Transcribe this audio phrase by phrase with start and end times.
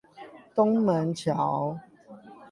[0.55, 1.79] 東門橋